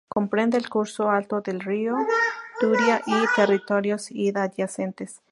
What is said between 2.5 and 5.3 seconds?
Turia y territorios adyacentes.